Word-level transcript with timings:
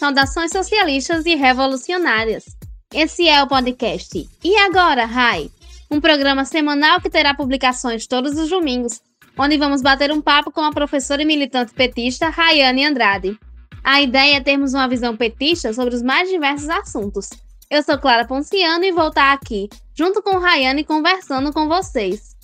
Saudações 0.00 0.50
socialistas 0.50 1.26
e 1.26 1.34
revolucionárias. 1.34 2.56
Esse 2.90 3.28
é 3.28 3.42
o 3.42 3.46
podcast 3.46 4.26
E 4.42 4.56
Agora, 4.56 5.04
Rai? 5.04 5.50
Um 5.90 6.00
programa 6.00 6.46
semanal 6.46 7.02
que 7.02 7.10
terá 7.10 7.34
publicações 7.34 8.06
todos 8.06 8.38
os 8.38 8.48
domingos, 8.48 9.02
onde 9.36 9.58
vamos 9.58 9.82
bater 9.82 10.10
um 10.10 10.22
papo 10.22 10.50
com 10.50 10.62
a 10.62 10.72
professora 10.72 11.20
e 11.20 11.26
militante 11.26 11.74
petista 11.74 12.30
Rayane 12.30 12.86
Andrade. 12.86 13.38
A 13.84 14.00
ideia 14.00 14.38
é 14.38 14.40
termos 14.40 14.72
uma 14.72 14.88
visão 14.88 15.14
petista 15.18 15.70
sobre 15.74 15.94
os 15.94 16.00
mais 16.00 16.30
diversos 16.30 16.70
assuntos. 16.70 17.28
Eu 17.70 17.82
sou 17.82 17.98
Clara 17.98 18.26
Ponciano 18.26 18.86
e 18.86 18.92
vou 18.92 19.08
estar 19.08 19.34
aqui, 19.34 19.68
junto 19.94 20.22
com 20.22 20.38
Rayane, 20.38 20.82
conversando 20.82 21.52
com 21.52 21.68
vocês. 21.68 22.34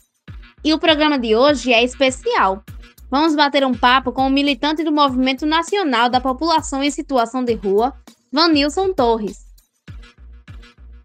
E 0.62 0.74
o 0.74 0.78
programa 0.78 1.18
de 1.18 1.34
hoje 1.34 1.72
é 1.72 1.82
especial. 1.82 2.62
Vamos 3.10 3.36
bater 3.36 3.64
um 3.64 3.74
papo 3.74 4.12
com 4.12 4.26
o 4.26 4.30
militante 4.30 4.82
do 4.82 4.90
Movimento 4.90 5.46
Nacional 5.46 6.08
da 6.08 6.20
População 6.20 6.82
em 6.82 6.90
Situação 6.90 7.44
de 7.44 7.54
Rua, 7.54 7.94
Vanilson 8.32 8.92
Torres. 8.92 9.46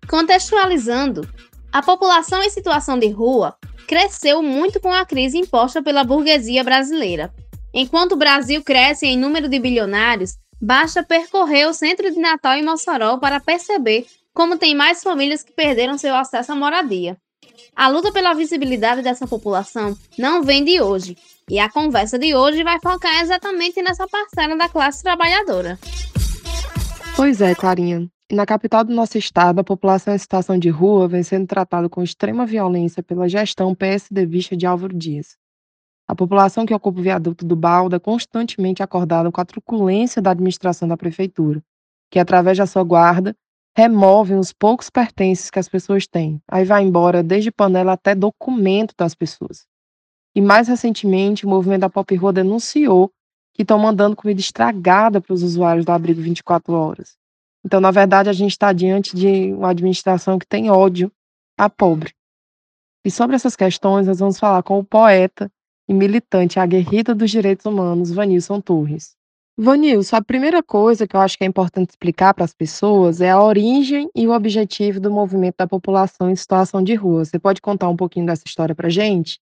Contextualizando, 0.09 1.27
a 1.71 1.81
população 1.81 2.41
em 2.43 2.49
situação 2.49 2.99
de 2.99 3.07
rua 3.09 3.55
cresceu 3.87 4.41
muito 4.41 4.79
com 4.79 4.91
a 4.91 5.05
crise 5.05 5.37
imposta 5.37 5.81
pela 5.81 6.03
burguesia 6.03 6.63
brasileira. 6.63 7.33
Enquanto 7.73 8.13
o 8.13 8.17
Brasil 8.17 8.61
cresce 8.63 9.05
em 9.05 9.17
número 9.17 9.47
de 9.47 9.59
bilionários, 9.59 10.37
basta 10.61 11.03
percorrer 11.03 11.67
o 11.67 11.73
centro 11.73 12.11
de 12.11 12.19
Natal 12.19 12.55
em 12.55 12.65
Mossoró 12.65 13.17
para 13.19 13.39
perceber 13.39 14.05
como 14.33 14.57
tem 14.57 14.73
mais 14.73 15.03
famílias 15.03 15.43
que 15.43 15.53
perderam 15.53 15.97
seu 15.97 16.15
acesso 16.15 16.51
à 16.51 16.55
moradia. 16.55 17.17
A 17.75 17.87
luta 17.87 18.11
pela 18.11 18.33
visibilidade 18.33 19.01
dessa 19.01 19.27
população 19.27 19.97
não 20.17 20.43
vem 20.43 20.63
de 20.63 20.81
hoje, 20.81 21.17
e 21.49 21.59
a 21.59 21.69
conversa 21.69 22.17
de 22.17 22.35
hoje 22.35 22.63
vai 22.63 22.79
focar 22.81 23.21
exatamente 23.21 23.81
nessa 23.81 24.07
parcela 24.07 24.55
da 24.55 24.69
classe 24.69 25.03
trabalhadora. 25.03 25.79
Pois 27.15 27.41
é, 27.41 27.53
Clarinha. 27.53 28.09
Na 28.31 28.45
capital 28.45 28.85
do 28.85 28.93
nosso 28.93 29.17
estado, 29.17 29.59
a 29.59 29.63
população 29.63 30.15
em 30.15 30.17
situação 30.17 30.57
de 30.57 30.69
rua 30.69 31.07
vem 31.07 31.21
sendo 31.21 31.45
tratada 31.45 31.89
com 31.89 32.01
extrema 32.01 32.45
violência 32.45 33.03
pela 33.03 33.27
gestão 33.27 33.75
PSDBista 33.75 34.55
de 34.55 34.65
Álvaro 34.65 34.97
Dias. 34.97 35.35
A 36.07 36.15
população 36.15 36.65
que 36.65 36.73
ocupa 36.73 36.99
o 36.99 37.03
viaduto 37.03 37.45
do 37.45 37.55
Balda 37.55 37.97
é 37.97 37.99
constantemente 37.99 38.81
acordada 38.81 39.31
com 39.31 39.41
a 39.41 39.45
truculência 39.45 40.21
da 40.21 40.31
administração 40.31 40.87
da 40.87 40.95
prefeitura, 40.95 41.61
que, 42.09 42.19
através 42.19 42.57
da 42.57 42.65
sua 42.65 42.83
guarda, 42.83 43.35
remove 43.75 44.35
os 44.35 44.51
poucos 44.51 44.89
pertences 44.89 45.49
que 45.49 45.59
as 45.59 45.69
pessoas 45.69 46.07
têm. 46.07 46.41
Aí 46.47 46.65
vai 46.65 46.83
embora 46.83 47.23
desde 47.23 47.51
panela 47.51 47.93
até 47.93 48.13
documento 48.13 48.93
das 48.97 49.15
pessoas. 49.15 49.65
E 50.35 50.41
mais 50.41 50.67
recentemente, 50.67 51.45
o 51.45 51.49
movimento 51.49 51.81
da 51.81 51.89
Pop 51.89 52.13
Rua 52.15 52.33
denunciou 52.33 53.11
que 53.53 53.63
estão 53.63 53.77
mandando 53.77 54.15
comida 54.15 54.39
estragada 54.39 55.19
para 55.19 55.33
os 55.33 55.43
usuários 55.43 55.85
do 55.85 55.91
abrigo 55.91 56.21
24 56.21 56.73
horas. 56.73 57.17
Então, 57.63 57.79
na 57.79 57.91
verdade, 57.91 58.29
a 58.29 58.33
gente 58.33 58.51
está 58.51 58.73
diante 58.73 59.15
de 59.15 59.53
uma 59.53 59.69
administração 59.69 60.39
que 60.39 60.47
tem 60.47 60.69
ódio 60.69 61.11
a 61.57 61.69
pobre. 61.69 62.13
E 63.05 63.11
sobre 63.11 63.35
essas 63.35 63.55
questões, 63.55 64.07
nós 64.07 64.19
vamos 64.19 64.39
falar 64.39 64.63
com 64.63 64.79
o 64.79 64.85
poeta 64.85 65.51
e 65.87 65.93
militante 65.93 66.59
aguerrida 66.59 67.13
dos 67.13 67.29
direitos 67.29 67.65
humanos, 67.65 68.11
Vanilson 68.11 68.61
Torres. 68.61 69.15
Vanilson, 69.57 70.15
a 70.15 70.23
primeira 70.23 70.63
coisa 70.63 71.05
que 71.05 71.15
eu 71.15 71.19
acho 71.19 71.37
que 71.37 71.43
é 71.43 71.47
importante 71.47 71.89
explicar 71.89 72.33
para 72.33 72.45
as 72.45 72.53
pessoas 72.53 73.19
é 73.19 73.29
a 73.29 73.43
origem 73.43 74.09
e 74.15 74.25
o 74.25 74.31
objetivo 74.31 74.99
do 74.99 75.11
movimento 75.11 75.55
da 75.57 75.67
população 75.67 76.29
em 76.29 76.35
situação 76.35 76.81
de 76.81 76.95
rua. 76.95 77.25
Você 77.25 77.37
pode 77.37 77.61
contar 77.61 77.89
um 77.89 77.97
pouquinho 77.97 78.25
dessa 78.25 78.43
história 78.45 78.73
para 78.73 78.89
gente? 78.89 79.39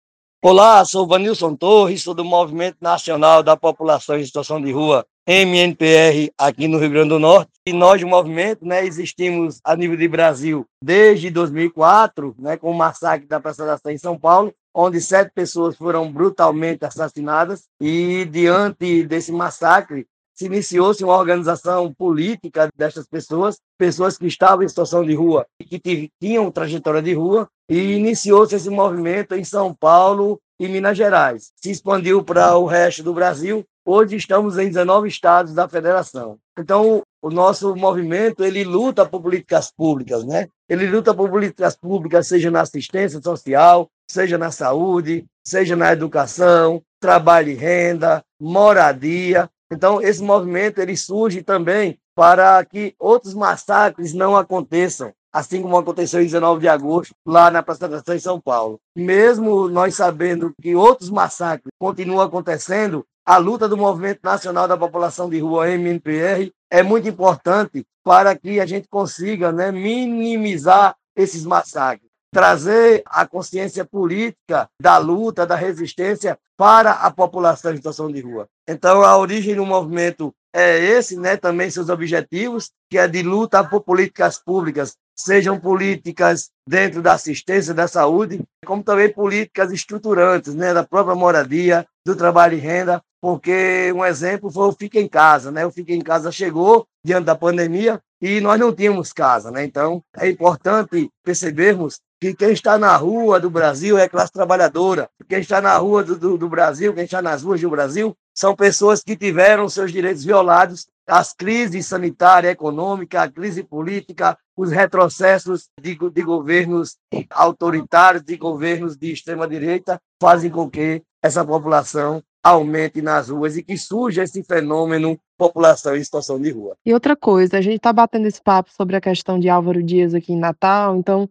Olá, 0.44 0.84
sou 0.84 1.08
Vanilson 1.08 1.56
Torres, 1.56 2.04
sou 2.04 2.14
do 2.14 2.26
Movimento 2.26 2.76
Nacional 2.82 3.42
da 3.42 3.56
População 3.56 4.20
em 4.20 4.26
Situação 4.26 4.62
de 4.62 4.74
Rua, 4.74 5.06
MNPR, 5.26 6.34
aqui 6.38 6.68
no 6.68 6.78
Rio 6.78 6.90
Grande 6.90 7.10
do 7.10 7.20
Norte. 7.20 7.52
E 7.66 7.72
nós, 7.72 8.02
do 8.02 8.08
movimento, 8.08 8.66
né, 8.66 8.86
existimos 8.86 9.62
a 9.64 9.74
nível 9.74 9.96
de 9.96 10.06
Brasil 10.06 10.66
desde 10.84 11.30
2004, 11.30 12.36
né, 12.38 12.58
com 12.58 12.70
o 12.70 12.74
massacre 12.74 13.26
da 13.26 13.40
Praça 13.40 13.66
da 13.66 13.78
Sé 13.78 13.94
em 13.94 13.98
São 13.98 14.20
Paulo, 14.20 14.54
onde 14.74 15.00
sete 15.00 15.32
pessoas 15.34 15.76
foram 15.76 16.12
brutalmente 16.12 16.86
assassinadas. 16.86 17.64
E, 17.80 18.26
diante 18.26 19.04
desse 19.04 19.32
massacre, 19.32 20.08
se 20.34 20.46
iniciou-se 20.46 21.04
uma 21.04 21.16
organização 21.16 21.94
política 21.94 22.68
destas 22.76 23.08
pessoas, 23.08 23.60
pessoas 23.78 24.18
que 24.18 24.26
estavam 24.26 24.64
em 24.64 24.68
situação 24.68 25.06
de 25.06 25.14
rua 25.14 25.46
e 25.60 25.80
que 25.80 26.10
tinham 26.20 26.52
trajetória 26.52 27.02
de 27.02 27.14
rua, 27.14 27.48
e 27.70 27.94
iniciou-se 27.94 28.56
esse 28.56 28.70
movimento 28.70 29.36
em 29.36 29.44
São 29.44 29.74
Paulo 29.74 30.40
e 30.60 30.68
Minas 30.68 30.98
Gerais. 30.98 31.52
Se 31.56 31.72
expandiu 31.72 32.24
para 32.24 32.58
o 32.58 32.66
resto 32.66 33.04
do 33.04 33.14
Brasil. 33.14 33.64
Hoje 33.86 34.16
estamos 34.16 34.58
em 34.58 34.68
19 34.68 35.08
estados 35.08 35.54
da 35.54 35.68
federação. 35.68 36.38
Então, 36.58 37.04
o 37.24 37.30
nosso 37.30 37.74
movimento, 37.74 38.44
ele 38.44 38.66
luta 38.66 39.06
por 39.06 39.22
políticas 39.22 39.72
públicas, 39.72 40.26
né? 40.26 40.50
Ele 40.68 40.86
luta 40.88 41.14
por 41.14 41.30
políticas 41.30 41.74
públicas, 41.74 42.28
seja 42.28 42.52
na 42.52 42.60
assistência 42.60 43.22
social, 43.22 43.90
seja 44.12 44.38
na 44.38 44.52
saúde, 44.52 45.26
seja 45.42 45.74
na 45.74 45.94
educação, 45.94 46.82
trabalho 47.00 47.50
e 47.50 47.54
renda, 47.54 48.22
moradia. 48.38 49.50
Então, 49.72 50.02
esse 50.02 50.22
movimento 50.22 50.80
ele 50.80 50.98
surge 50.98 51.42
também 51.42 51.98
para 52.14 52.64
que 52.66 52.94
outros 53.00 53.34
massacres 53.34 54.14
não 54.14 54.36
aconteçam, 54.36 55.14
assim 55.32 55.62
como 55.62 55.78
aconteceu 55.78 56.20
em 56.20 56.26
19 56.26 56.60
de 56.60 56.68
agosto, 56.68 57.16
lá 57.26 57.50
na 57.50 57.64
Praça 57.64 57.88
da 57.88 58.16
em 58.16 58.20
São 58.20 58.38
Paulo. 58.38 58.82
Mesmo 58.94 59.70
nós 59.70 59.96
sabendo 59.96 60.52
que 60.62 60.76
outros 60.76 61.10
massacres 61.10 61.72
continuam 61.80 62.20
acontecendo, 62.20 63.06
a 63.26 63.38
luta 63.38 63.68
do 63.68 63.78
Movimento 63.78 64.20
Nacional 64.24 64.68
da 64.68 64.78
População 64.78 65.30
de 65.30 65.40
Rua, 65.40 65.70
MNPR, 65.70 66.52
é 66.70 66.84
muito 66.84 67.08
importante 67.08 67.86
para 68.04 68.36
que 68.36 68.60
a 68.60 68.66
gente 68.66 68.88
consiga 68.88 69.52
né, 69.52 69.72
minimizar 69.72 70.96
esses 71.16 71.46
massacres 71.46 72.14
trazer 72.34 73.04
a 73.06 73.28
consciência 73.28 73.86
política 73.86 74.68
da 74.82 74.98
luta, 74.98 75.46
da 75.46 75.56
resistência 75.56 76.38
para 76.58 76.92
a 76.92 77.12
população 77.12 77.72
em 77.72 77.78
situação 77.78 78.12
de 78.12 78.20
rua. 78.22 78.48
Então, 78.68 79.04
a 79.04 79.16
origem 79.18 79.56
do 79.56 79.66
movimento 79.66 80.34
é 80.54 80.80
esse, 80.80 81.16
né, 81.16 81.38
também 81.38 81.70
seus 81.70 81.90
objetivos, 81.90 82.72
que 82.90 82.98
é 82.98 83.08
de 83.08 83.22
luta 83.22 83.64
por 83.64 83.82
políticas 83.82 84.40
públicas, 84.40 84.96
sejam 85.16 85.60
políticas 85.60 86.50
dentro 86.68 87.02
da 87.02 87.14
assistência 87.14 87.74
da 87.74 87.88
saúde, 87.88 88.42
como 88.66 88.84
também 88.84 89.14
políticas 89.14 89.72
estruturantes, 89.72 90.56
né, 90.56 90.74
da 90.74 90.84
própria 90.84 91.16
moradia, 91.16 91.86
do 92.06 92.16
trabalho 92.16 92.58
e 92.58 92.60
renda, 92.60 93.02
porque 93.24 93.90
um 93.96 94.04
exemplo 94.04 94.52
foi 94.52 94.68
o 94.68 94.74
Fica 94.74 95.00
em 95.00 95.08
Casa, 95.08 95.50
né? 95.50 95.66
O 95.66 95.72
Fica 95.72 95.94
em 95.94 96.02
Casa 96.02 96.30
chegou 96.30 96.86
diante 97.06 97.24
da 97.24 97.34
pandemia 97.34 98.02
e 98.22 98.42
nós 98.42 98.60
não 98.60 98.76
tínhamos 98.76 99.14
casa, 99.14 99.50
né? 99.50 99.64
Então, 99.64 100.04
é 100.18 100.30
importante 100.30 101.10
percebermos 101.24 102.02
que 102.20 102.34
quem 102.34 102.52
está 102.52 102.78
na 102.78 102.94
rua 102.98 103.40
do 103.40 103.50
Brasil 103.50 103.98
é 103.98 104.10
classe 104.10 104.34
trabalhadora. 104.34 105.10
Quem 105.30 105.40
está 105.40 105.62
na 105.62 105.78
rua 105.78 106.04
do, 106.04 106.20
do, 106.20 106.38
do, 106.38 106.50
Brasil, 106.50 106.94
quem 106.94 107.06
está 107.06 107.22
nas 107.22 107.44
ruas 107.44 107.62
do 107.62 107.70
Brasil, 107.70 108.14
são 108.36 108.58
pessoas 108.58 109.02
que 109.02 109.16
tiveram 109.16 109.70
seus 109.70 109.94
direitos 109.94 110.26
violados. 110.26 110.88
As 111.08 111.32
crises 111.32 111.86
sanitária, 111.86 112.50
econômica, 112.50 113.22
a 113.22 113.32
crise 113.32 113.64
política, 113.64 114.38
os 114.54 114.70
retrocessos 114.70 115.70
de, 115.82 115.98
de 115.98 116.22
governos 116.24 116.98
autoritários, 117.30 118.22
de 118.22 118.36
governos 118.36 118.98
de 118.98 119.14
extrema-direita, 119.14 119.98
fazem 120.22 120.52
com 120.52 120.70
que 120.70 121.02
essa 121.22 121.46
população 121.46 122.22
aumente 122.44 123.02
nas 123.02 123.30
ruas 123.30 123.56
e 123.56 123.64
que 123.64 123.78
surja 123.78 124.24
esse 124.24 124.44
fenômeno 124.44 125.18
população 125.38 125.96
em 125.96 126.04
situação 126.04 126.40
de 126.40 126.52
rua. 126.52 126.76
E 126.86 126.94
outra 126.94 127.16
coisa, 127.16 127.58
a 127.58 127.62
gente 127.62 127.78
está 127.78 127.94
batendo 127.94 128.28
esse 128.28 128.42
papo 128.42 128.72
sobre 128.72 128.96
a 128.96 129.02
questão 129.02 129.40
de 129.40 129.48
Álvaro 129.48 129.82
Dias 129.82 130.14
aqui 130.14 130.34
em 130.34 130.40
Natal, 130.40 130.98
então 130.98 131.30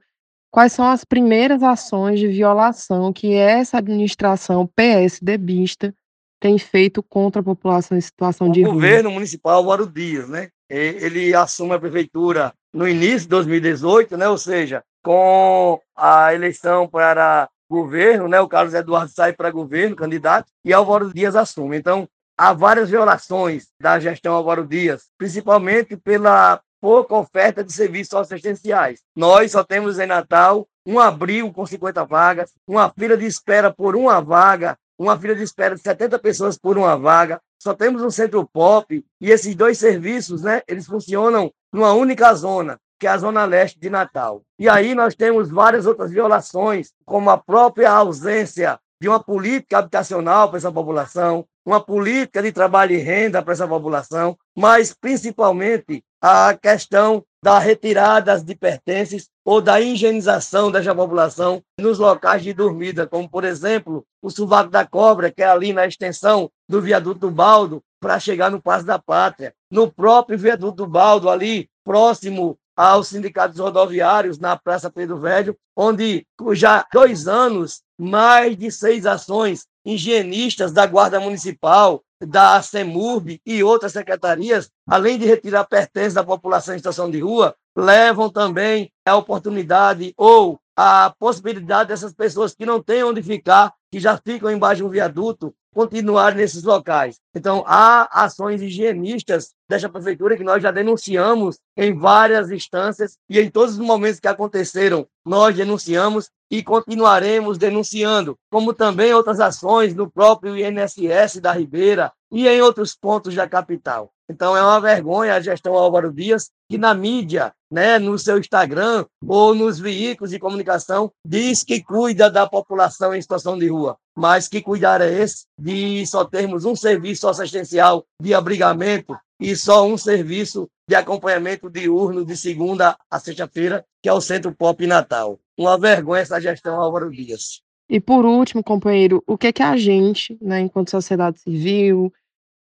Quais 0.52 0.74
são 0.74 0.86
as 0.86 1.02
primeiras 1.02 1.62
ações 1.62 2.20
de 2.20 2.28
violação 2.28 3.10
que 3.10 3.32
essa 3.32 3.78
administração 3.78 4.66
PSDBista 4.76 5.94
tem 6.38 6.58
feito 6.58 7.02
contra 7.02 7.40
a 7.40 7.44
população 7.44 7.96
em 7.96 8.00
situação 8.02 8.50
o 8.50 8.52
de 8.52 8.60
rua? 8.60 8.72
O 8.72 8.74
governo 8.74 9.10
municipal 9.10 9.54
Álvaro 9.54 9.86
Dias, 9.86 10.28
né? 10.28 10.50
Ele 10.68 11.34
assume 11.34 11.72
a 11.72 11.78
prefeitura 11.78 12.52
no 12.70 12.86
início 12.86 13.20
de 13.20 13.28
2018, 13.28 14.18
né? 14.18 14.28
Ou 14.28 14.36
seja, 14.36 14.84
com 15.02 15.80
a 15.96 16.34
eleição 16.34 16.86
para 16.86 17.48
governo, 17.72 18.28
né? 18.28 18.38
O 18.40 18.48
Carlos 18.48 18.74
Eduardo 18.74 19.10
sai 19.10 19.32
para 19.32 19.50
governo, 19.50 19.96
candidato, 19.96 20.46
e 20.64 20.72
Álvaro 20.72 21.12
Dias 21.12 21.34
assume. 21.34 21.78
Então, 21.78 22.06
há 22.36 22.52
várias 22.52 22.90
violações 22.90 23.68
da 23.80 23.98
gestão 23.98 24.34
Álvaro 24.34 24.66
Dias, 24.66 25.08
principalmente 25.16 25.96
pela 25.96 26.60
pouca 26.80 27.14
oferta 27.14 27.64
de 27.64 27.72
serviços 27.72 28.14
assistenciais. 28.14 29.00
Nós 29.16 29.52
só 29.52 29.64
temos 29.64 29.98
em 29.98 30.06
Natal 30.06 30.66
um 30.84 30.98
abril 30.98 31.52
com 31.52 31.64
50 31.64 32.04
vagas, 32.04 32.52
uma 32.66 32.90
fila 32.90 33.16
de 33.16 33.24
espera 33.24 33.72
por 33.72 33.96
uma 33.96 34.20
vaga, 34.20 34.76
uma 34.98 35.18
fila 35.18 35.34
de 35.34 35.42
espera 35.42 35.74
de 35.74 35.80
70 35.80 36.18
pessoas 36.18 36.58
por 36.58 36.76
uma 36.76 36.96
vaga. 36.96 37.40
Só 37.58 37.72
temos 37.72 38.02
um 38.02 38.10
centro 38.10 38.44
pop 38.52 39.04
e 39.20 39.30
esses 39.30 39.54
dois 39.54 39.78
serviços, 39.78 40.42
né, 40.42 40.62
eles 40.66 40.84
funcionam 40.84 41.52
numa 41.72 41.92
única 41.92 42.34
zona, 42.34 42.78
que 43.02 43.06
é 43.08 43.10
a 43.10 43.18
zona 43.18 43.44
leste 43.44 43.80
de 43.80 43.90
Natal. 43.90 44.42
E 44.56 44.68
aí 44.68 44.94
nós 44.94 45.16
temos 45.16 45.50
várias 45.50 45.86
outras 45.86 46.12
violações, 46.12 46.92
como 47.04 47.30
a 47.30 47.36
própria 47.36 47.90
ausência 47.90 48.78
de 49.00 49.08
uma 49.08 49.18
política 49.18 49.78
habitacional 49.78 50.48
para 50.48 50.58
essa 50.58 50.70
população, 50.70 51.44
uma 51.66 51.80
política 51.80 52.40
de 52.40 52.52
trabalho 52.52 52.92
e 52.92 52.98
renda 52.98 53.42
para 53.42 53.54
essa 53.54 53.66
população, 53.66 54.38
mas 54.56 54.94
principalmente 54.94 56.04
a 56.22 56.54
questão 56.54 57.24
da 57.42 57.58
retirada 57.58 58.38
de 58.38 58.54
pertences 58.54 59.28
ou 59.44 59.60
da 59.60 59.80
higienização 59.80 60.70
dessa 60.70 60.94
população 60.94 61.60
nos 61.80 61.98
locais 61.98 62.44
de 62.44 62.52
dormida, 62.52 63.04
como, 63.04 63.28
por 63.28 63.42
exemplo, 63.42 64.06
o 64.22 64.30
Sovaco 64.30 64.70
da 64.70 64.86
Cobra, 64.86 65.28
que 65.28 65.42
é 65.42 65.46
ali 65.46 65.72
na 65.72 65.88
extensão 65.88 66.48
do 66.68 66.80
viaduto 66.80 67.18
do 67.18 67.32
Baldo, 67.32 67.82
para 68.00 68.20
chegar 68.20 68.48
no 68.48 68.62
Passo 68.62 68.86
da 68.86 68.96
Pátria. 69.00 69.52
No 69.68 69.90
próprio 69.90 70.38
viaduto 70.38 70.84
do 70.84 70.86
Baldo, 70.86 71.28
ali 71.28 71.68
próximo 71.84 72.56
aos 72.76 73.08
sindicatos 73.08 73.58
rodoviários, 73.58 74.38
na 74.38 74.56
Praça 74.56 74.90
Pedro 74.90 75.18
Velho, 75.18 75.56
onde 75.76 76.26
já 76.52 76.86
dois 76.92 77.28
anos, 77.28 77.82
mais 77.98 78.56
de 78.56 78.70
seis 78.70 79.06
ações 79.06 79.66
higienistas 79.84 80.72
da 80.72 80.86
Guarda 80.86 81.20
Municipal, 81.20 82.02
da 82.20 82.62
CEMURB 82.62 83.40
e 83.44 83.62
outras 83.64 83.92
secretarias, 83.92 84.70
além 84.86 85.18
de 85.18 85.26
retirar 85.26 85.64
pertences 85.64 86.14
da 86.14 86.22
população 86.22 86.74
em 86.74 86.78
situação 86.78 87.10
de 87.10 87.20
rua, 87.20 87.54
levam 87.76 88.30
também 88.30 88.92
a 89.04 89.16
oportunidade 89.16 90.14
ou 90.16 90.60
a 90.76 91.14
possibilidade 91.18 91.88
dessas 91.88 92.12
pessoas 92.12 92.54
que 92.54 92.66
não 92.66 92.82
têm 92.82 93.04
onde 93.04 93.22
ficar, 93.22 93.72
que 93.90 94.00
já 94.00 94.16
ficam 94.16 94.50
embaixo 94.50 94.82
de 94.82 94.84
um 94.84 94.90
viaduto, 94.90 95.54
continuar 95.74 96.34
nesses 96.34 96.62
locais. 96.62 97.18
Então, 97.34 97.64
há 97.66 98.24
ações 98.24 98.60
higienistas 98.60 99.52
dessa 99.68 99.88
prefeitura 99.88 100.36
que 100.36 100.44
nós 100.44 100.62
já 100.62 100.70
denunciamos 100.70 101.58
em 101.76 101.96
várias 101.96 102.50
instâncias 102.50 103.16
e 103.28 103.40
em 103.40 103.50
todos 103.50 103.74
os 103.74 103.80
momentos 103.80 104.20
que 104.20 104.28
aconteceram, 104.28 105.06
nós 105.24 105.56
denunciamos 105.56 106.30
e 106.50 106.62
continuaremos 106.62 107.56
denunciando, 107.56 108.38
como 108.50 108.74
também 108.74 109.14
outras 109.14 109.40
ações 109.40 109.94
no 109.94 110.10
próprio 110.10 110.56
INSS 110.56 111.40
da 111.40 111.52
Ribeira 111.52 112.12
e 112.30 112.46
em 112.46 112.60
outros 112.60 112.94
pontos 112.94 113.34
da 113.34 113.48
capital. 113.48 114.12
Então 114.32 114.56
é 114.56 114.62
uma 114.62 114.80
vergonha 114.80 115.34
a 115.34 115.40
gestão 115.40 115.74
Álvaro 115.74 116.10
Dias, 116.10 116.50
que 116.70 116.78
na 116.78 116.94
mídia, 116.94 117.52
né, 117.70 117.98
no 117.98 118.18
seu 118.18 118.38
Instagram 118.38 119.04
ou 119.26 119.54
nos 119.54 119.78
veículos 119.78 120.30
de 120.30 120.38
comunicação, 120.38 121.12
diz 121.22 121.62
que 121.62 121.82
cuida 121.82 122.30
da 122.30 122.48
população 122.48 123.14
em 123.14 123.20
situação 123.20 123.58
de 123.58 123.68
rua. 123.68 123.98
Mas 124.16 124.48
que 124.48 124.62
cuidar 124.62 125.02
é 125.02 125.12
esse 125.12 125.44
de 125.58 126.06
só 126.06 126.24
termos 126.24 126.64
um 126.64 126.74
serviço 126.74 127.28
assistencial 127.28 128.06
de 128.20 128.32
abrigamento 128.32 129.14
e 129.38 129.54
só 129.54 129.86
um 129.86 129.98
serviço 129.98 130.66
de 130.88 130.94
acompanhamento 130.94 131.68
diurno 131.68 132.24
de 132.24 132.34
segunda 132.34 132.96
a 133.10 133.20
sexta-feira, 133.20 133.84
que 134.02 134.08
é 134.08 134.12
o 134.14 134.20
Centro 134.20 134.54
Pop 134.54 134.86
Natal. 134.86 135.38
Uma 135.58 135.78
vergonha 135.78 136.22
essa 136.22 136.40
gestão 136.40 136.80
Álvaro 136.80 137.10
Dias. 137.10 137.60
E 137.86 138.00
por 138.00 138.24
último, 138.24 138.64
companheiro, 138.64 139.22
o 139.26 139.36
que 139.36 139.48
é 139.48 139.52
que 139.52 139.62
a 139.62 139.76
gente, 139.76 140.38
né, 140.40 140.60
enquanto 140.60 140.90
sociedade 140.90 141.38
civil, 141.38 142.10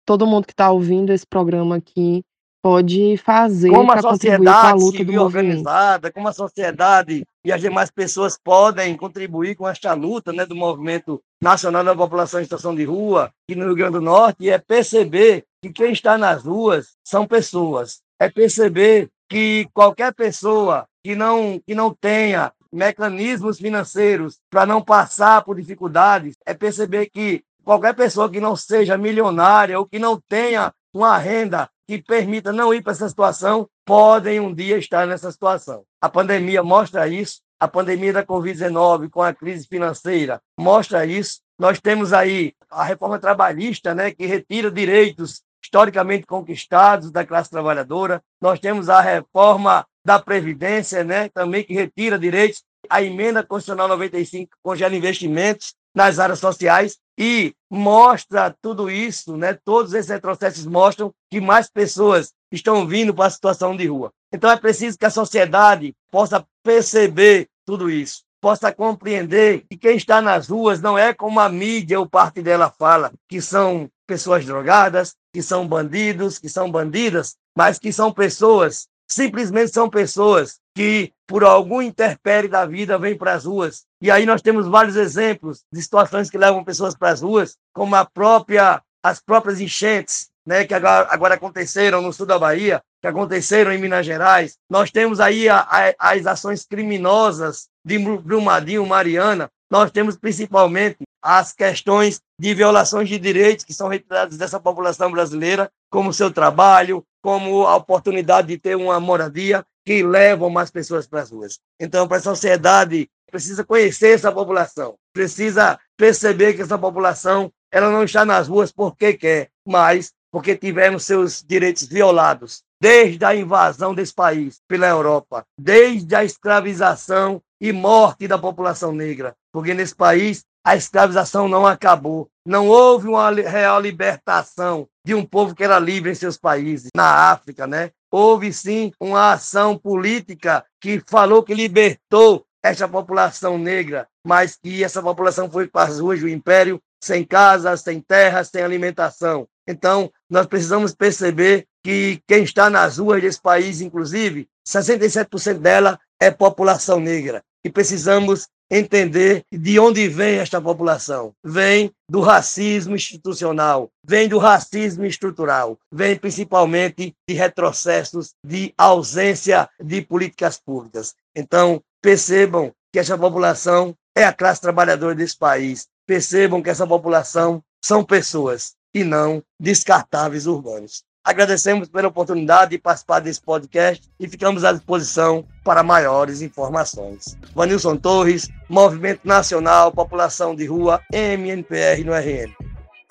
todo 0.07 0.25
mundo 0.25 0.47
que 0.47 0.53
está 0.53 0.71
ouvindo 0.71 1.11
esse 1.11 1.27
programa 1.27 1.75
aqui, 1.75 2.23
pode 2.63 3.17
fazer 3.17 3.69
para 3.69 4.01
contribuir 4.01 4.45
com 4.45 4.49
a 4.49 4.73
luta 4.73 4.97
movimento? 5.03 5.21
organizada, 5.21 6.11
como 6.11 6.27
a 6.29 6.33
sociedade 6.33 7.25
e 7.45 7.51
as 7.51 7.61
demais 7.61 7.91
pessoas 7.91 8.39
podem 8.41 8.95
contribuir 8.95 9.55
com 9.55 9.67
esta 9.67 9.93
luta 9.93 10.31
né, 10.31 10.45
do 10.45 10.55
movimento 10.55 11.21
nacional 11.41 11.83
da 11.83 11.95
população 11.95 12.39
em 12.39 12.45
situação 12.45 12.73
de 12.73 12.85
rua 12.85 13.31
aqui 13.43 13.59
no 13.59 13.65
Rio 13.65 13.75
Grande 13.75 13.93
do 13.93 14.01
Norte, 14.01 14.49
é 14.49 14.57
perceber 14.57 15.43
que 15.61 15.71
quem 15.71 15.91
está 15.91 16.17
nas 16.17 16.43
ruas 16.43 16.95
são 17.03 17.27
pessoas. 17.27 17.99
É 18.19 18.29
perceber 18.29 19.09
que 19.29 19.67
qualquer 19.73 20.13
pessoa 20.13 20.87
que 21.03 21.15
não, 21.15 21.59
que 21.65 21.75
não 21.75 21.93
tenha 21.93 22.51
mecanismos 22.71 23.59
financeiros 23.59 24.39
para 24.49 24.65
não 24.65 24.81
passar 24.81 25.43
por 25.43 25.55
dificuldades, 25.57 26.35
é 26.45 26.53
perceber 26.53 27.09
que 27.09 27.43
qualquer 27.67 27.93
pessoa 27.93 28.31
que 28.31 28.39
não 28.39 28.55
seja 28.55 28.97
milionária 28.97 29.77
ou 29.77 29.85
que 29.85 29.99
não 29.99 30.17
tenha 30.29 30.73
uma 30.93 31.17
renda 31.17 31.69
que 31.85 32.01
permita 32.01 32.53
não 32.53 32.73
ir 32.73 32.81
para 32.81 32.93
essa 32.93 33.09
situação, 33.09 33.67
podem 33.85 34.39
um 34.39 34.53
dia 34.53 34.77
estar 34.77 35.05
nessa 35.05 35.29
situação. 35.29 35.83
A 35.99 36.07
pandemia 36.07 36.63
mostra 36.63 37.09
isso, 37.09 37.41
a 37.59 37.67
pandemia 37.67 38.13
da 38.13 38.25
Covid-19 38.25 39.09
com 39.09 39.21
a 39.21 39.33
crise 39.33 39.67
financeira 39.67 40.41
mostra 40.57 41.05
isso. 41.05 41.41
Nós 41.59 41.77
temos 41.81 42.13
aí 42.13 42.53
a 42.71 42.85
reforma 42.85 43.19
trabalhista, 43.19 43.93
né, 43.93 44.11
que 44.11 44.25
retira 44.25 44.71
direitos 44.71 45.41
historicamente 45.61 46.25
conquistados 46.25 47.11
da 47.11 47.25
classe 47.25 47.49
trabalhadora. 47.49 48.23
Nós 48.39 48.61
temos 48.61 48.87
a 48.87 49.01
reforma 49.01 49.85
da 50.05 50.17
Previdência, 50.17 51.03
né, 51.03 51.27
também 51.33 51.65
que 51.65 51.73
retira 51.73 52.17
direitos. 52.17 52.63
A 52.89 53.03
emenda 53.03 53.43
constitucional 53.43 53.89
95 53.89 54.55
congela 54.63 54.95
investimentos 54.95 55.75
nas 55.93 56.17
áreas 56.17 56.39
sociais 56.39 56.97
e 57.17 57.53
mostra 57.69 58.55
tudo 58.61 58.89
isso, 58.89 59.35
né? 59.35 59.57
Todos 59.65 59.93
esses 59.93 60.09
retrocessos 60.11 60.65
mostram 60.65 61.11
que 61.31 61.41
mais 61.41 61.69
pessoas 61.69 62.31
estão 62.51 62.85
vindo 62.87 63.13
para 63.13 63.25
a 63.25 63.29
situação 63.29 63.75
de 63.75 63.87
rua. 63.87 64.11
Então 64.31 64.51
é 64.51 64.57
preciso 64.57 64.97
que 64.97 65.05
a 65.05 65.09
sociedade 65.09 65.95
possa 66.11 66.45
perceber 66.63 67.47
tudo 67.65 67.89
isso, 67.89 68.23
possa 68.39 68.71
compreender 68.71 69.65
que 69.69 69.77
quem 69.77 69.97
está 69.97 70.21
nas 70.21 70.47
ruas 70.47 70.81
não 70.81 70.97
é 70.97 71.13
como 71.13 71.39
a 71.39 71.49
mídia 71.49 71.99
ou 71.99 72.07
parte 72.07 72.41
dela 72.41 72.69
fala, 72.69 73.11
que 73.27 73.41
são 73.41 73.89
pessoas 74.05 74.45
drogadas, 74.45 75.15
que 75.33 75.41
são 75.41 75.67
bandidos, 75.67 76.39
que 76.39 76.47
são 76.47 76.71
bandidas, 76.71 77.35
mas 77.55 77.77
que 77.79 77.91
são 77.91 78.11
pessoas, 78.11 78.87
simplesmente 79.07 79.73
são 79.73 79.89
pessoas 79.89 80.59
que, 80.77 81.11
por 81.25 81.43
algum 81.43 81.81
interpério 81.81 82.47
da 82.47 82.63
vida, 82.63 82.99
vêm 82.99 83.17
para 83.17 83.33
as 83.33 83.45
ruas. 83.45 83.81
E 83.99 84.11
aí 84.11 84.27
nós 84.27 84.43
temos 84.43 84.67
vários 84.67 84.95
exemplos 84.95 85.63
de 85.73 85.81
situações 85.81 86.29
que 86.29 86.37
levam 86.37 86.63
pessoas 86.63 86.95
para 86.95 87.09
as 87.09 87.19
ruas, 87.19 87.57
como 87.73 87.95
a 87.95 88.05
própria, 88.05 88.79
as 89.03 89.19
próprias 89.19 89.59
enchentes, 89.59 90.29
né, 90.45 90.65
que 90.65 90.75
agora, 90.75 91.07
agora 91.09 91.33
aconteceram 91.33 91.99
no 91.99 92.13
sul 92.13 92.27
da 92.27 92.37
Bahia, 92.37 92.79
que 93.01 93.07
aconteceram 93.07 93.71
em 93.71 93.79
Minas 93.79 94.05
Gerais. 94.05 94.55
Nós 94.69 94.91
temos 94.91 95.19
aí 95.19 95.49
a, 95.49 95.61
a, 95.61 96.11
as 96.11 96.27
ações 96.27 96.63
criminosas 96.63 97.69
de 97.83 97.97
Brumadinho, 97.97 98.85
Mariana. 98.85 99.49
Nós 99.71 99.89
temos 99.89 100.15
principalmente 100.15 100.99
as 101.23 101.53
questões 101.53 102.21
de 102.39 102.53
violações 102.53 103.09
de 103.09 103.17
direitos 103.17 103.65
que 103.65 103.73
são 103.73 103.87
retiradas 103.87 104.37
dessa 104.37 104.59
população 104.59 105.11
brasileira, 105.11 105.71
como 105.89 106.13
seu 106.13 106.31
trabalho, 106.31 107.03
como 107.23 107.65
a 107.65 107.75
oportunidade 107.75 108.49
de 108.49 108.59
ter 108.59 108.75
uma 108.75 108.99
moradia, 108.99 109.65
que 109.87 110.03
levam 110.03 110.49
mais 110.49 110.69
pessoas 110.69 111.07
para 111.07 111.21
as 111.21 111.31
ruas. 111.31 111.59
Então, 111.79 112.09
para 112.09 112.17
a 112.17 112.21
sociedade, 112.21 113.09
precisa 113.31 113.63
conhecer 113.63 114.15
essa 114.15 114.29
população, 114.29 114.95
precisa 115.13 115.79
perceber 115.95 116.55
que 116.55 116.61
essa 116.61 116.77
população 116.77 117.49
ela 117.71 117.89
não 117.89 118.03
está 118.03 118.25
nas 118.25 118.49
ruas 118.49 118.69
porque 118.69 119.13
quer, 119.13 119.49
mas 119.65 120.11
porque 120.29 120.57
tiveram 120.57 120.99
seus 120.99 121.41
direitos 121.41 121.85
violados 121.85 122.63
desde 122.81 123.23
a 123.23 123.33
invasão 123.33 123.95
desse 123.95 124.13
país 124.13 124.59
pela 124.67 124.87
Europa, 124.87 125.45
desde 125.57 126.13
a 126.13 126.23
escravização 126.25 127.41
e 127.61 127.71
morte 127.71 128.27
da 128.27 128.37
população 128.37 128.91
negra, 128.91 129.33
porque 129.53 129.73
nesse 129.73 129.95
país 129.95 130.43
a 130.65 130.75
escravização 130.75 131.47
não 131.47 131.65
acabou. 131.65 132.27
Não 132.45 132.67
houve 132.67 133.07
uma 133.07 133.31
real 133.31 133.79
libertação 133.79 134.85
de 135.05 135.15
um 135.15 135.25
povo 135.25 135.55
que 135.55 135.63
era 135.63 135.79
livre 135.79 136.11
em 136.11 136.15
seus 136.15 136.37
países, 136.37 136.89
na 136.93 137.31
África, 137.31 137.65
né? 137.65 137.91
Houve 138.11 138.53
sim 138.53 138.91
uma 138.99 139.33
ação 139.33 139.77
política 139.77 140.65
que 140.79 141.01
falou 141.07 141.43
que 141.43 141.53
libertou 141.53 142.45
essa 142.63 142.87
população 142.87 143.57
negra, 143.57 144.07
mas 144.25 144.55
que 144.55 144.83
essa 144.83 145.01
população 145.01 145.49
foi 145.49 145.67
para 145.67 145.89
as 145.89 145.99
ruas 145.99 146.19
do 146.19 146.29
império 146.29 146.81
sem 147.01 147.23
casa, 147.23 147.75
sem 147.77 148.01
terra, 148.01 148.43
sem 148.43 148.61
alimentação. 148.61 149.47
Então, 149.67 150.11
nós 150.29 150.47
precisamos 150.47 150.95
perceber 150.95 151.67
que 151.83 152.21
quem 152.27 152.43
está 152.43 152.69
nas 152.69 152.97
ruas 152.97 153.21
desse 153.21 153.41
país, 153.41 153.81
inclusive, 153.81 154.47
67% 154.67 155.59
dela 155.59 155.99
é 156.19 156.31
população 156.31 156.99
negra. 156.99 157.43
E 157.63 157.69
precisamos 157.69 158.47
entender 158.69 159.43
de 159.51 159.79
onde 159.79 160.07
vem 160.07 160.37
esta 160.39 160.61
população. 160.61 161.33
Vem 161.43 161.91
do 162.09 162.21
racismo 162.21 162.95
institucional, 162.95 163.89
vem 164.03 164.27
do 164.27 164.37
racismo 164.37 165.05
estrutural, 165.05 165.77
vem 165.91 166.15
principalmente 166.15 167.15
de 167.27 167.35
retrocessos, 167.35 168.33
de 168.45 168.73
ausência 168.77 169.69
de 169.79 170.01
políticas 170.01 170.59
públicas. 170.59 171.15
Então, 171.35 171.81
percebam 172.01 172.71
que 172.91 172.99
essa 172.99 173.17
população 173.17 173.95
é 174.15 174.23
a 174.23 174.33
classe 174.33 174.61
trabalhadora 174.61 175.15
desse 175.15 175.37
país. 175.37 175.87
Percebam 176.05 176.61
que 176.61 176.69
essa 176.69 176.87
população 176.87 177.61
são 177.83 178.03
pessoas 178.03 178.73
e 178.93 179.03
não 179.03 179.43
descartáveis 179.59 180.47
urbanos. 180.47 181.03
Agradecemos 181.27 181.89
pela 181.89 182.07
oportunidade 182.07 182.71
de 182.71 182.77
participar 182.77 183.19
desse 183.19 183.41
podcast 183.41 184.01
e 184.17 184.29
ficamos 184.29 184.63
à 184.63 184.71
disposição 184.71 185.43
para 185.61 185.83
maiores 185.83 186.41
informações. 186.41 187.37
Vanilson 187.53 187.97
Torres, 187.97 188.47
Movimento 188.69 189.19
Nacional 189.25 189.91
População 189.91 190.55
de 190.55 190.65
Rua, 190.65 191.01
MNPR 191.11 192.01
no 192.05 192.13
RN. 192.13 192.49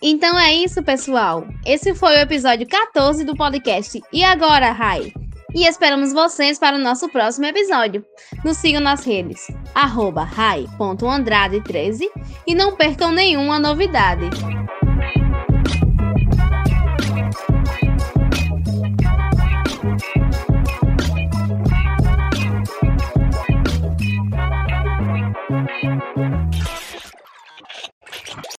Então 0.00 0.38
é 0.38 0.54
isso, 0.54 0.82
pessoal. 0.82 1.46
Esse 1.66 1.94
foi 1.94 2.14
o 2.16 2.20
episódio 2.20 2.66
14 2.66 3.22
do 3.22 3.36
podcast. 3.36 4.00
E 4.10 4.24
agora, 4.24 4.72
Rai? 4.72 5.12
E 5.54 5.66
esperamos 5.68 6.14
vocês 6.14 6.58
para 6.58 6.76
o 6.76 6.80
nosso 6.80 7.10
próximo 7.10 7.44
episódio. 7.44 8.02
Nos 8.42 8.56
sigam 8.56 8.80
nas 8.80 9.04
redes, 9.04 9.46
arroba 9.74 10.24
rai.andrade13 10.24 12.08
e 12.46 12.54
não 12.54 12.76
percam 12.76 13.12
nenhuma 13.12 13.58
novidade. 13.58 14.30